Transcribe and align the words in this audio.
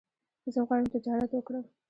زه 0.53 0.59
غواړم 0.67 0.87
تجارت 0.95 1.29
وکړم 1.33 1.65